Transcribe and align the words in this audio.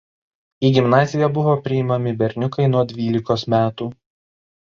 Į 0.67 0.69
gimnaziją 0.77 1.27
buvo 1.35 1.51
priimami 1.67 2.13
berniukai 2.21 2.67
nuo 2.71 2.83
dvylikos 2.93 3.47
metų. 3.55 3.91